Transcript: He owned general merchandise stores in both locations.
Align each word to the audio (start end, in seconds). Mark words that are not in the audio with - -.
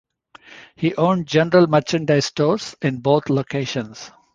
He 0.75 0.95
owned 0.95 1.27
general 1.27 1.67
merchandise 1.67 2.25
stores 2.25 2.75
in 2.81 3.01
both 3.01 3.29
locations. 3.29 4.09